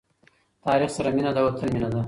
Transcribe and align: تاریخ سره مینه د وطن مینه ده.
تاریخ 0.65 0.89
سره 0.97 1.09
مینه 1.15 1.31
د 1.33 1.37
وطن 1.47 1.67
مینه 1.73 1.89
ده. 1.93 1.99